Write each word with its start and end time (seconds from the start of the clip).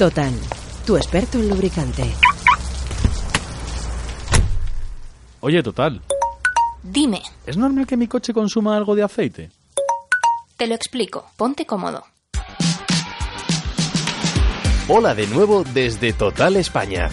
Total, 0.00 0.32
tu 0.86 0.96
experto 0.96 1.36
en 1.38 1.50
lubricante. 1.50 2.10
Oye, 5.40 5.62
Total, 5.62 6.00
Dime, 6.82 7.20
¿es 7.44 7.58
normal 7.58 7.86
que 7.86 7.98
mi 7.98 8.06
coche 8.08 8.32
consuma 8.32 8.78
algo 8.78 8.94
de 8.94 9.02
aceite? 9.02 9.50
te 10.56 10.66
lo 10.66 10.74
explico. 10.74 11.26
Ponte 11.36 11.66
cómodo. 11.66 12.06
Hola 14.88 15.14
de 15.14 15.26
nuevo 15.26 15.64
desde 15.74 16.14
Total 16.14 16.56
España. 16.56 17.10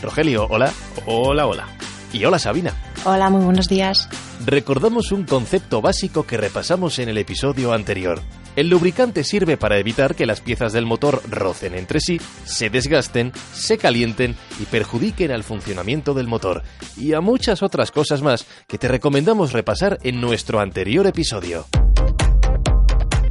Rogelio, 0.00 0.46
hola. 0.48 0.72
Hola, 1.04 1.48
hola. 1.48 1.66
Y 2.12 2.24
hola 2.24 2.38
Sabina. 2.38 2.74
Hola, 3.06 3.28
muy 3.28 3.44
buenos 3.44 3.68
días. 3.68 4.08
Recordamos 4.46 5.10
un 5.10 5.24
concepto 5.24 5.82
básico 5.82 6.24
que 6.24 6.36
repasamos 6.36 7.00
en 7.00 7.08
el 7.08 7.18
episodio 7.18 7.72
anterior. 7.72 8.22
El 8.58 8.70
lubricante 8.70 9.22
sirve 9.22 9.56
para 9.56 9.78
evitar 9.78 10.16
que 10.16 10.26
las 10.26 10.40
piezas 10.40 10.72
del 10.72 10.84
motor 10.84 11.22
rocen 11.30 11.76
entre 11.76 12.00
sí, 12.00 12.20
se 12.42 12.70
desgasten, 12.70 13.30
se 13.52 13.78
calienten 13.78 14.34
y 14.58 14.64
perjudiquen 14.64 15.30
al 15.30 15.44
funcionamiento 15.44 16.12
del 16.12 16.26
motor, 16.26 16.64
y 16.96 17.12
a 17.12 17.20
muchas 17.20 17.62
otras 17.62 17.92
cosas 17.92 18.20
más 18.20 18.48
que 18.66 18.76
te 18.76 18.88
recomendamos 18.88 19.52
repasar 19.52 20.00
en 20.02 20.20
nuestro 20.20 20.58
anterior 20.58 21.06
episodio. 21.06 21.66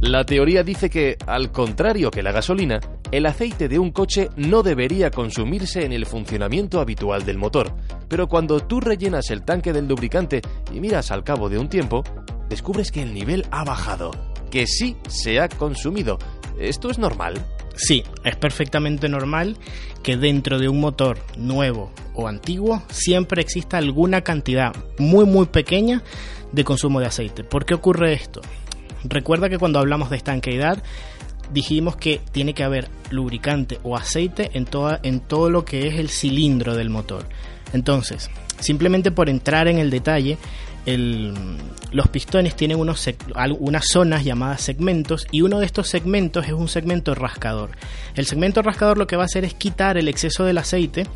La 0.00 0.24
teoría 0.24 0.62
dice 0.62 0.88
que, 0.88 1.18
al 1.26 1.52
contrario 1.52 2.10
que 2.10 2.22
la 2.22 2.32
gasolina, 2.32 2.80
el 3.10 3.26
aceite 3.26 3.68
de 3.68 3.78
un 3.78 3.90
coche 3.90 4.30
no 4.36 4.62
debería 4.62 5.10
consumirse 5.10 5.84
en 5.84 5.92
el 5.92 6.06
funcionamiento 6.06 6.80
habitual 6.80 7.26
del 7.26 7.36
motor, 7.36 7.74
pero 8.08 8.28
cuando 8.28 8.60
tú 8.60 8.80
rellenas 8.80 9.30
el 9.30 9.44
tanque 9.44 9.74
del 9.74 9.88
lubricante 9.88 10.40
y 10.72 10.80
miras 10.80 11.10
al 11.10 11.22
cabo 11.22 11.50
de 11.50 11.58
un 11.58 11.68
tiempo, 11.68 12.02
descubres 12.48 12.90
que 12.90 13.02
el 13.02 13.12
nivel 13.12 13.44
ha 13.50 13.64
bajado, 13.64 14.12
que 14.50 14.66
sí 14.66 14.96
se 15.08 15.40
ha 15.40 15.48
consumido. 15.48 16.18
¿Esto 16.58 16.90
es 16.90 16.98
normal? 16.98 17.34
Sí, 17.76 18.02
es 18.24 18.36
perfectamente 18.36 19.08
normal 19.08 19.56
que 20.02 20.16
dentro 20.16 20.58
de 20.58 20.68
un 20.68 20.80
motor 20.80 21.18
nuevo 21.36 21.92
o 22.14 22.26
antiguo 22.26 22.82
siempre 22.90 23.40
exista 23.40 23.78
alguna 23.78 24.22
cantidad 24.22 24.74
muy 24.98 25.24
muy 25.24 25.46
pequeña 25.46 26.02
de 26.50 26.64
consumo 26.64 26.98
de 26.98 27.06
aceite. 27.06 27.44
¿Por 27.44 27.64
qué 27.64 27.74
ocurre 27.74 28.14
esto? 28.14 28.40
Recuerda 29.04 29.48
que 29.48 29.58
cuando 29.58 29.78
hablamos 29.78 30.10
de 30.10 30.16
estanqueidad 30.16 30.82
dijimos 31.52 31.96
que 31.96 32.20
tiene 32.32 32.52
que 32.52 32.64
haber 32.64 32.88
lubricante 33.10 33.78
o 33.82 33.96
aceite 33.96 34.50
en, 34.54 34.64
toda, 34.64 35.00
en 35.02 35.20
todo 35.20 35.50
lo 35.50 35.64
que 35.64 35.86
es 35.86 35.94
el 35.94 36.08
cilindro 36.08 36.74
del 36.74 36.90
motor. 36.90 37.26
Entonces, 37.72 38.30
simplemente 38.58 39.10
por 39.10 39.28
entrar 39.28 39.68
en 39.68 39.78
el 39.78 39.90
detalle, 39.90 40.38
el- 40.94 41.34
los 41.92 42.08
pistones 42.08 42.54
tienen 42.56 42.78
unas 42.78 43.84
zonas 43.86 44.24
llamadas 44.24 44.60
segmentos 44.60 45.26
y 45.30 45.42
uno 45.42 45.58
de 45.60 45.66
estos 45.66 45.88
segmentos 45.88 46.46
es 46.46 46.52
un 46.52 46.68
segmento 46.68 47.14
rascador. 47.14 47.70
El 48.14 48.26
segmento 48.26 48.62
rascador 48.62 48.98
lo 48.98 49.06
que 49.06 49.16
va 49.16 49.22
a 49.22 49.26
hacer 49.26 49.44
es 49.44 49.54
quitar 49.54 49.96
el 49.98 50.08
exceso 50.08 50.44
del 50.44 50.58
aceite 50.58 51.06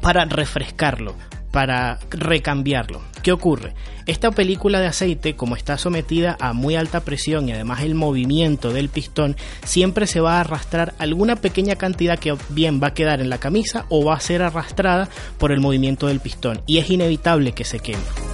para 0.00 0.24
refrescarlo, 0.24 1.14
para 1.50 1.98
recambiarlo. 2.10 3.00
¿Qué 3.22 3.32
ocurre? 3.32 3.74
Esta 4.06 4.30
película 4.30 4.80
de 4.80 4.86
aceite, 4.86 5.34
como 5.34 5.56
está 5.56 5.78
sometida 5.78 6.36
a 6.40 6.52
muy 6.52 6.76
alta 6.76 7.00
presión 7.00 7.48
y 7.48 7.52
además 7.52 7.82
el 7.82 7.94
movimiento 7.94 8.70
del 8.70 8.90
pistón, 8.90 9.34
siempre 9.64 10.06
se 10.06 10.20
va 10.20 10.36
a 10.36 10.40
arrastrar 10.40 10.92
alguna 10.98 11.36
pequeña 11.36 11.76
cantidad 11.76 12.18
que 12.18 12.36
bien 12.50 12.82
va 12.82 12.88
a 12.88 12.94
quedar 12.94 13.22
en 13.22 13.30
la 13.30 13.38
camisa 13.38 13.86
o 13.88 14.04
va 14.04 14.14
a 14.14 14.20
ser 14.20 14.42
arrastrada 14.42 15.08
por 15.38 15.52
el 15.52 15.60
movimiento 15.60 16.06
del 16.06 16.20
pistón 16.20 16.60
y 16.66 16.78
es 16.78 16.90
inevitable 16.90 17.52
que 17.52 17.64
se 17.64 17.80
queme. 17.80 18.33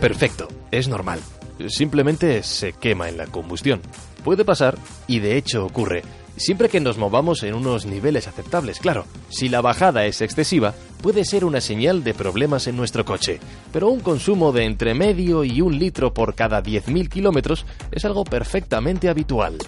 Perfecto, 0.00 0.48
es 0.70 0.88
normal. 0.88 1.20
Simplemente 1.68 2.42
se 2.42 2.72
quema 2.72 3.10
en 3.10 3.18
la 3.18 3.26
combustión. 3.26 3.82
Puede 4.24 4.46
pasar, 4.46 4.78
y 5.06 5.18
de 5.18 5.36
hecho 5.36 5.66
ocurre, 5.66 6.02
siempre 6.36 6.70
que 6.70 6.80
nos 6.80 6.96
movamos 6.96 7.42
en 7.42 7.54
unos 7.54 7.84
niveles 7.84 8.26
aceptables, 8.26 8.80
claro. 8.80 9.04
Si 9.28 9.50
la 9.50 9.60
bajada 9.60 10.06
es 10.06 10.22
excesiva, 10.22 10.74
puede 11.02 11.26
ser 11.26 11.44
una 11.44 11.60
señal 11.60 12.02
de 12.02 12.14
problemas 12.14 12.66
en 12.66 12.78
nuestro 12.78 13.04
coche, 13.04 13.40
pero 13.74 13.90
un 13.90 14.00
consumo 14.00 14.52
de 14.52 14.64
entre 14.64 14.94
medio 14.94 15.44
y 15.44 15.60
un 15.60 15.78
litro 15.78 16.14
por 16.14 16.34
cada 16.34 16.62
10.000 16.62 17.10
kilómetros 17.10 17.66
es 17.92 18.06
algo 18.06 18.24
perfectamente 18.24 19.10
habitual. 19.10 19.58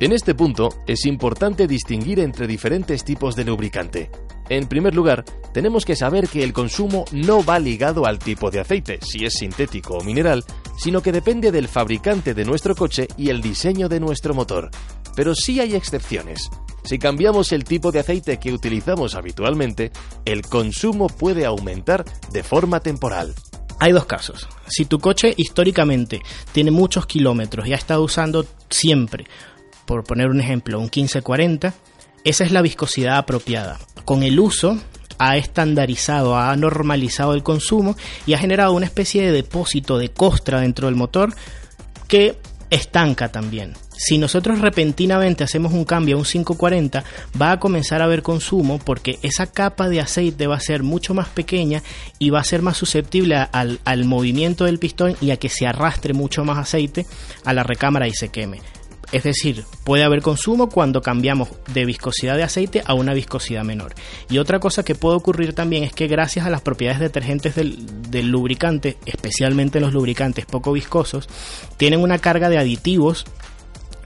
En 0.00 0.12
este 0.12 0.34
punto 0.34 0.70
es 0.86 1.04
importante 1.04 1.66
distinguir 1.66 2.18
entre 2.20 2.46
diferentes 2.46 3.04
tipos 3.04 3.36
de 3.36 3.44
lubricante. 3.44 4.10
En 4.52 4.66
primer 4.66 4.94
lugar, 4.94 5.24
tenemos 5.54 5.86
que 5.86 5.96
saber 5.96 6.28
que 6.28 6.44
el 6.44 6.52
consumo 6.52 7.06
no 7.10 7.42
va 7.42 7.58
ligado 7.58 8.04
al 8.04 8.18
tipo 8.18 8.50
de 8.50 8.60
aceite, 8.60 8.98
si 9.00 9.24
es 9.24 9.32
sintético 9.32 9.96
o 9.96 10.04
mineral, 10.04 10.44
sino 10.76 11.00
que 11.00 11.10
depende 11.10 11.50
del 11.50 11.68
fabricante 11.68 12.34
de 12.34 12.44
nuestro 12.44 12.74
coche 12.74 13.08
y 13.16 13.30
el 13.30 13.40
diseño 13.40 13.88
de 13.88 13.98
nuestro 13.98 14.34
motor. 14.34 14.70
Pero 15.16 15.34
sí 15.34 15.58
hay 15.58 15.74
excepciones. 15.74 16.50
Si 16.84 16.98
cambiamos 16.98 17.50
el 17.52 17.64
tipo 17.64 17.92
de 17.92 18.00
aceite 18.00 18.38
que 18.38 18.52
utilizamos 18.52 19.14
habitualmente, 19.14 19.90
el 20.26 20.42
consumo 20.42 21.06
puede 21.06 21.46
aumentar 21.46 22.04
de 22.30 22.42
forma 22.42 22.80
temporal. 22.80 23.34
Hay 23.80 23.92
dos 23.92 24.04
casos. 24.04 24.46
Si 24.68 24.84
tu 24.84 24.98
coche 24.98 25.32
históricamente 25.34 26.20
tiene 26.52 26.70
muchos 26.70 27.06
kilómetros 27.06 27.66
y 27.66 27.72
ha 27.72 27.76
estado 27.76 28.02
usando 28.02 28.44
siempre, 28.68 29.24
por 29.86 30.04
poner 30.04 30.28
un 30.28 30.40
ejemplo, 30.42 30.76
un 30.76 30.90
1540, 30.94 31.72
esa 32.24 32.44
es 32.44 32.52
la 32.52 32.60
viscosidad 32.60 33.16
apropiada. 33.16 33.78
Con 34.04 34.22
el 34.22 34.38
uso 34.40 34.78
ha 35.18 35.36
estandarizado, 35.36 36.36
ha 36.36 36.54
normalizado 36.56 37.34
el 37.34 37.42
consumo 37.42 37.96
y 38.26 38.32
ha 38.32 38.38
generado 38.38 38.72
una 38.72 38.86
especie 38.86 39.22
de 39.22 39.32
depósito 39.32 39.98
de 39.98 40.10
costra 40.10 40.60
dentro 40.60 40.86
del 40.86 40.96
motor 40.96 41.34
que 42.08 42.36
estanca 42.70 43.30
también. 43.30 43.74
Si 43.94 44.18
nosotros 44.18 44.60
repentinamente 44.60 45.44
hacemos 45.44 45.72
un 45.72 45.84
cambio 45.84 46.16
a 46.16 46.18
un 46.18 46.24
540, 46.24 47.04
va 47.40 47.52
a 47.52 47.60
comenzar 47.60 48.00
a 48.00 48.06
haber 48.06 48.22
consumo 48.22 48.78
porque 48.78 49.18
esa 49.22 49.46
capa 49.46 49.88
de 49.88 50.00
aceite 50.00 50.46
va 50.46 50.56
a 50.56 50.60
ser 50.60 50.82
mucho 50.82 51.14
más 51.14 51.28
pequeña 51.28 51.82
y 52.18 52.30
va 52.30 52.40
a 52.40 52.44
ser 52.44 52.62
más 52.62 52.78
susceptible 52.78 53.36
al, 53.36 53.78
al 53.84 54.04
movimiento 54.06 54.64
del 54.64 54.78
pistón 54.78 55.16
y 55.20 55.30
a 55.30 55.36
que 55.36 55.50
se 55.50 55.66
arrastre 55.66 56.14
mucho 56.14 56.44
más 56.44 56.58
aceite 56.58 57.06
a 57.44 57.52
la 57.52 57.62
recámara 57.62 58.08
y 58.08 58.12
se 58.12 58.30
queme. 58.30 58.60
Es 59.12 59.24
decir, 59.24 59.64
puede 59.84 60.04
haber 60.04 60.22
consumo 60.22 60.70
cuando 60.70 61.02
cambiamos 61.02 61.50
de 61.72 61.84
viscosidad 61.84 62.34
de 62.34 62.44
aceite 62.44 62.82
a 62.86 62.94
una 62.94 63.12
viscosidad 63.12 63.62
menor. 63.62 63.94
Y 64.30 64.38
otra 64.38 64.58
cosa 64.58 64.84
que 64.84 64.94
puede 64.94 65.16
ocurrir 65.16 65.52
también 65.52 65.84
es 65.84 65.92
que 65.92 66.06
gracias 66.06 66.46
a 66.46 66.50
las 66.50 66.62
propiedades 66.62 66.98
detergentes 66.98 67.54
del, 67.54 68.30
lubricante, 68.30 68.96
especialmente 69.04 69.80
los 69.80 69.92
lubricantes 69.92 70.46
poco 70.46 70.72
viscosos, 70.72 71.28
tienen 71.76 72.00
una 72.00 72.18
carga 72.18 72.48
de 72.48 72.56
aditivos 72.56 73.26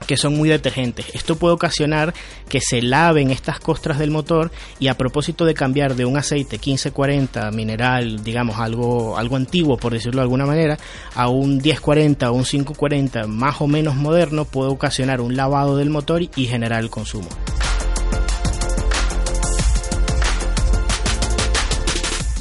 que 0.07 0.17
son 0.17 0.35
muy 0.35 0.49
detergentes. 0.49 1.05
Esto 1.13 1.35
puede 1.35 1.53
ocasionar 1.53 2.13
que 2.49 2.59
se 2.61 2.81
laven 2.81 3.29
estas 3.29 3.59
costras 3.59 3.99
del 3.99 4.09
motor 4.09 4.51
y 4.79 4.87
a 4.87 4.97
propósito 4.97 5.45
de 5.45 5.53
cambiar 5.53 5.95
de 5.95 6.05
un 6.05 6.17
aceite 6.17 6.55
1540 6.55 7.51
mineral, 7.51 8.23
digamos 8.23 8.57
algo 8.57 9.17
algo 9.17 9.35
antiguo 9.35 9.77
por 9.77 9.93
decirlo 9.93 10.19
de 10.19 10.23
alguna 10.23 10.45
manera, 10.45 10.79
a 11.13 11.27
un 11.27 11.57
1040 11.57 12.31
o 12.31 12.33
un 12.33 12.43
540 12.43 13.27
más 13.27 13.61
o 13.61 13.67
menos 13.67 13.95
moderno 13.95 14.45
puede 14.45 14.71
ocasionar 14.71 15.21
un 15.21 15.35
lavado 15.35 15.77
del 15.77 15.89
motor 15.89 16.23
y 16.23 16.45
generar 16.45 16.81
el 16.81 16.89
consumo. 16.89 17.27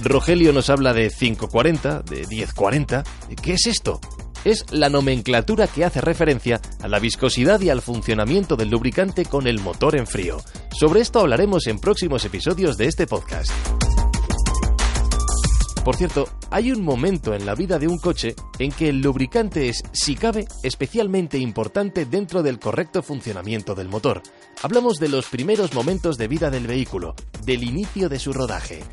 Rogelio 0.02 0.52
nos 0.52 0.70
habla 0.70 0.92
de 0.92 1.10
540, 1.10 2.02
de 2.02 2.26
1040. 2.28 3.02
¿Qué 3.42 3.54
es 3.54 3.66
esto? 3.66 4.00
Es 4.46 4.64
la 4.70 4.88
nomenclatura 4.88 5.66
que 5.66 5.84
hace 5.84 6.00
referencia 6.00 6.60
a 6.80 6.86
la 6.86 7.00
viscosidad 7.00 7.60
y 7.62 7.68
al 7.68 7.82
funcionamiento 7.82 8.54
del 8.54 8.70
lubricante 8.70 9.24
con 9.24 9.48
el 9.48 9.58
motor 9.58 9.96
en 9.96 10.06
frío. 10.06 10.36
Sobre 10.70 11.00
esto 11.00 11.18
hablaremos 11.18 11.66
en 11.66 11.80
próximos 11.80 12.24
episodios 12.24 12.76
de 12.76 12.86
este 12.86 13.08
podcast. 13.08 13.50
Por 15.84 15.96
cierto, 15.96 16.28
hay 16.52 16.70
un 16.70 16.84
momento 16.84 17.34
en 17.34 17.44
la 17.44 17.56
vida 17.56 17.80
de 17.80 17.88
un 17.88 17.98
coche 17.98 18.36
en 18.60 18.70
que 18.70 18.88
el 18.88 19.00
lubricante 19.00 19.68
es, 19.68 19.82
si 19.90 20.14
cabe, 20.14 20.46
especialmente 20.62 21.38
importante 21.38 22.06
dentro 22.06 22.44
del 22.44 22.60
correcto 22.60 23.02
funcionamiento 23.02 23.74
del 23.74 23.88
motor. 23.88 24.22
Hablamos 24.62 25.00
de 25.00 25.08
los 25.08 25.26
primeros 25.26 25.74
momentos 25.74 26.18
de 26.18 26.28
vida 26.28 26.50
del 26.50 26.68
vehículo, 26.68 27.16
del 27.44 27.64
inicio 27.64 28.08
de 28.08 28.20
su 28.20 28.32
rodaje. 28.32 28.84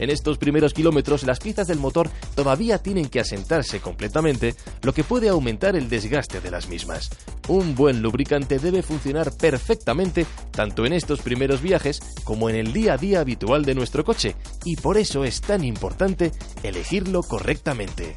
En 0.00 0.08
estos 0.08 0.38
primeros 0.38 0.72
kilómetros 0.72 1.24
las 1.24 1.38
piezas 1.40 1.68
del 1.68 1.78
motor 1.78 2.08
todavía 2.34 2.78
tienen 2.78 3.10
que 3.10 3.20
asentarse 3.20 3.80
completamente, 3.80 4.54
lo 4.82 4.94
que 4.94 5.04
puede 5.04 5.28
aumentar 5.28 5.76
el 5.76 5.90
desgaste 5.90 6.40
de 6.40 6.50
las 6.50 6.68
mismas. 6.68 7.10
Un 7.48 7.74
buen 7.74 8.00
lubricante 8.00 8.58
debe 8.58 8.82
funcionar 8.82 9.30
perfectamente 9.36 10.24
tanto 10.52 10.86
en 10.86 10.94
estos 10.94 11.20
primeros 11.20 11.60
viajes 11.60 12.00
como 12.24 12.48
en 12.48 12.56
el 12.56 12.72
día 12.72 12.94
a 12.94 12.96
día 12.96 13.20
habitual 13.20 13.66
de 13.66 13.74
nuestro 13.74 14.02
coche, 14.02 14.36
y 14.64 14.76
por 14.76 14.96
eso 14.96 15.24
es 15.24 15.42
tan 15.42 15.64
importante 15.64 16.32
elegirlo 16.62 17.22
correctamente. 17.22 18.16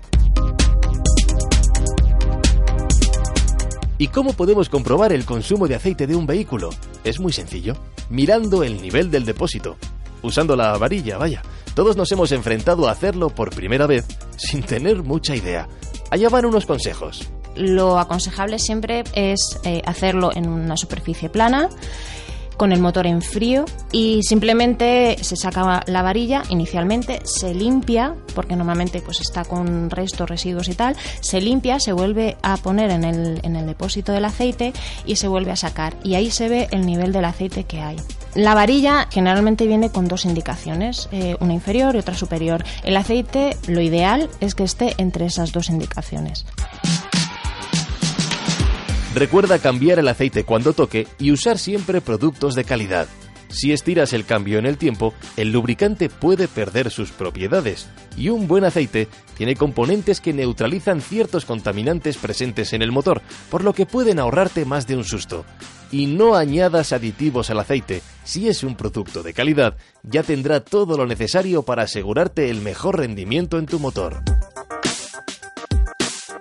¿Y 3.98 4.08
cómo 4.08 4.32
podemos 4.34 4.70
comprobar 4.70 5.12
el 5.12 5.26
consumo 5.26 5.68
de 5.68 5.76
aceite 5.76 6.08
de 6.08 6.16
un 6.16 6.26
vehículo? 6.26 6.70
Es 7.04 7.20
muy 7.20 7.34
sencillo, 7.34 7.76
mirando 8.10 8.64
el 8.64 8.82
nivel 8.82 9.12
del 9.12 9.26
depósito. 9.26 9.76
Usando 10.22 10.56
la 10.56 10.78
varilla, 10.78 11.18
vaya. 11.18 11.42
Todos 11.76 11.98
nos 11.98 12.12
hemos 12.12 12.32
enfrentado 12.32 12.88
a 12.88 12.92
hacerlo 12.92 13.30
por 13.30 13.50
primera 13.50 13.88
vez 13.88 14.06
sin 14.38 14.62
tener 14.62 15.04
mucha 15.04 15.36
idea. 15.36 15.68
Allá 16.12 16.30
van 16.30 16.46
unos 16.46 16.66
consejos. 16.66 17.30
lo 17.56 18.00
aconsejable 18.00 18.60
siempre 18.60 19.04
es 19.14 19.60
eh, 19.64 19.82
hacerlo 19.86 20.32
en 20.34 20.48
una 20.48 20.76
superficie 20.76 21.30
plana 21.30 21.70
con 22.58 22.72
el 22.72 22.80
motor 22.80 23.08
en 23.08 23.22
frío 23.22 23.66
y 23.92 24.22
simplemente 24.24 25.18
se 25.22 25.36
saca 25.36 25.84
la 25.86 26.02
varilla 26.02 26.44
inicialmente, 26.50 27.22
se 27.24 27.54
limpia, 27.54 28.16
porque 28.36 28.56
normalmente 28.56 29.02
pues 29.02 29.22
está 29.22 29.44
con 29.44 29.90
restos, 29.90 30.30
residuos 30.30 30.70
y 30.70 30.76
tal, 30.76 30.96
se 31.20 31.42
limpia, 31.42 31.80
se 31.80 31.94
vuelve 31.94 32.38
a 32.42 32.58
poner 32.58 32.92
en 32.92 33.04
el, 33.04 33.40
en 33.44 33.56
el 33.56 33.66
depósito 33.66 34.12
del 34.12 34.26
aceite 34.26 34.74
y 35.06 35.16
se 35.16 35.28
vuelve 35.28 35.52
a 35.52 35.56
sacar 35.56 35.96
y 36.04 36.16
ahí 36.16 36.32
se 36.32 36.48
ve 36.48 36.68
el 36.72 36.86
nivel 36.86 37.12
del 37.12 37.26
aceite 37.26 37.64
que 37.64 37.82
hay. 37.82 37.98
La 38.36 38.56
varilla 38.56 39.08
generalmente 39.12 39.68
viene 39.68 39.92
con 39.92 40.08
dos 40.08 40.26
indicaciones, 40.26 41.08
eh, 41.12 41.36
una 41.40 41.54
inferior 41.54 41.96
y 41.96 42.00
otra 42.00 42.16
superior. 42.16 42.64
El 42.84 42.98
aceite 42.98 43.56
lo 43.68 43.80
ideal 43.80 44.28
es 44.40 44.56
que 44.56 44.64
esté 44.64 44.96
entre 44.98 45.26
esas 45.26 45.52
dos 45.52 45.70
indicaciones. 45.70 46.46
Recuerda 49.14 49.60
cambiar 49.60 50.00
el 50.00 50.08
aceite 50.08 50.44
cuando 50.44 50.74
toque 50.74 51.08
y 51.20 51.32
usar 51.32 51.60
siempre 51.60 52.02
productos 52.02 52.56
de 52.56 52.64
calidad. 52.64 53.08
Si 53.50 53.72
estiras 53.72 54.14
el 54.14 54.26
cambio 54.26 54.58
en 54.58 54.66
el 54.66 54.80
tiempo, 54.80 55.14
el 55.38 55.52
lubricante 55.52 56.10
puede 56.10 56.48
perder 56.48 56.90
sus 56.90 57.12
propiedades 57.12 57.88
y 58.18 58.30
un 58.30 58.48
buen 58.48 58.64
aceite 58.64 59.08
tiene 59.38 59.56
componentes 59.56 60.20
que 60.22 60.34
neutralizan 60.34 61.02
ciertos 61.02 61.46
contaminantes 61.46 62.18
presentes 62.18 62.74
en 62.74 62.82
el 62.82 62.92
motor, 62.92 63.22
por 63.52 63.64
lo 63.64 63.74
que 63.74 63.86
pueden 63.86 64.18
ahorrarte 64.18 64.66
más 64.66 64.88
de 64.88 64.96
un 64.96 65.04
susto. 65.04 65.46
Y 65.94 66.08
no 66.08 66.36
añadas 66.36 66.92
aditivos 66.92 67.52
al 67.52 67.60
aceite. 67.60 68.02
Si 68.24 68.48
es 68.48 68.64
un 68.64 68.76
producto 68.76 69.22
de 69.22 69.32
calidad, 69.32 69.78
ya 70.02 70.24
tendrá 70.24 70.60
todo 70.60 70.98
lo 70.98 71.06
necesario 71.06 71.62
para 71.62 71.84
asegurarte 71.84 72.50
el 72.50 72.62
mejor 72.62 72.98
rendimiento 72.98 73.60
en 73.60 73.68
tu 73.68 73.78
motor. 73.78 74.24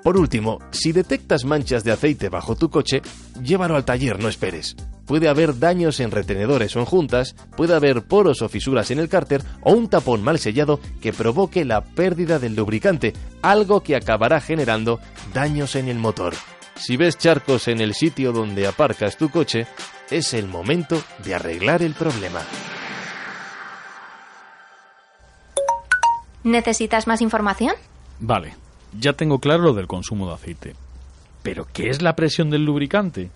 Por 0.03 0.17
último, 0.17 0.59
si 0.71 0.93
detectas 0.93 1.45
manchas 1.45 1.85
de 1.85 1.93
aceite 1.93 2.31
bajo 2.31 2.57
tu 2.57 2.71
coche, 2.71 3.03
llévalo 3.43 3.77
al 3.77 3.85
taller, 3.85 4.19
no 4.21 4.31
esperes. 4.31 4.75
Puede 5.05 5.29
haber 5.29 5.59
daños 5.59 6.01
en 6.01 6.13
retenedores 6.13 6.75
o 6.75 6.81
en 6.81 6.87
juntas, 6.87 7.37
puede 7.55 7.75
haber 7.75 8.05
poros 8.05 8.41
o 8.41 8.49
fisuras 8.49 8.91
en 8.91 9.01
el 9.01 9.11
cárter 9.11 9.43
o 9.61 9.75
un 9.75 9.91
tapón 9.91 10.23
mal 10.23 10.39
sellado 10.39 10.81
que 11.03 11.13
provoque 11.13 11.67
la 11.67 11.85
pérdida 11.85 12.39
del 12.39 12.57
lubricante, 12.57 13.13
algo 13.43 13.83
que 13.83 13.97
acabará 13.97 14.41
generando 14.41 14.99
daños 15.35 15.77
en 15.77 15.89
el 15.89 15.99
motor. 15.99 16.33
Si 16.83 16.97
ves 16.97 17.17
charcos 17.17 17.69
en 17.69 17.81
el 17.81 17.95
sitio 17.95 18.33
donde 18.33 18.67
aparcas 18.67 19.17
tu 19.17 19.31
coche, 19.31 19.69
es 20.11 20.35
el 20.35 20.49
momento 20.49 21.01
de 21.25 21.37
arreglar 21.37 21.81
el 21.81 21.95
problema. 21.95 22.43
¿Necesitas 26.43 27.07
más 27.07 27.21
información? 27.21 27.77
Vale, 28.19 28.57
ya 28.99 29.13
tengo 29.13 29.39
claro 29.39 29.63
lo 29.63 29.75
del 29.75 29.87
consumo 29.87 30.27
de 30.27 30.35
aceite. 30.35 30.75
¿Pero 31.45 31.69
qué 31.73 31.89
es 31.89 32.03
la 32.03 32.17
presión 32.17 32.51
del 32.51 32.65
lubricante? 32.65 33.31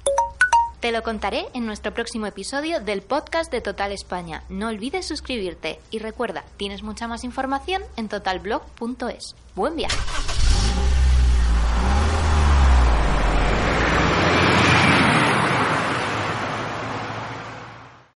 Te 0.81 0.91
lo 0.91 1.05
contaré 1.05 1.47
en 1.55 1.67
nuestro 1.67 1.95
próximo 1.95 2.27
episodio 2.27 2.81
del 2.81 3.01
podcast 3.01 3.53
de 3.53 3.61
Total 3.61 3.93
España. 3.93 4.43
No 4.49 4.67
olvides 4.71 5.07
suscribirte 5.07 5.79
y 5.93 6.01
recuerda, 6.01 6.45
tienes 6.57 6.83
mucha 6.83 7.07
más 7.07 7.23
información 7.23 7.83
en 7.97 8.09
totalblog.es. 8.09 9.37
Buen 9.55 9.77
viaje. 9.77 9.97